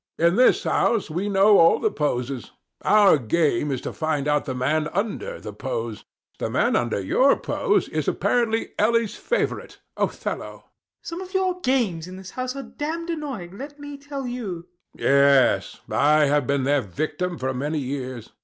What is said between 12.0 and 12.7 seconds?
in this house are